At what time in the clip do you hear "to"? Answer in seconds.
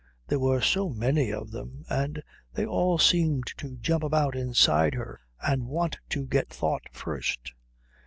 3.57-3.77, 6.09-6.25